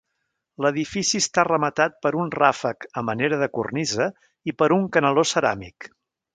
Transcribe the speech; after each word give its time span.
L'edifici 0.65 1.21
està 1.23 1.43
rematat 1.47 1.99
per 2.07 2.13
un 2.23 2.33
ràfec 2.37 2.89
a 3.01 3.05
manera 3.11 3.41
de 3.45 3.51
cornisa 3.61 4.11
i 4.53 4.59
per 4.63 4.73
un 4.81 4.93
canaló 4.99 5.31
ceràmic. 5.35 5.93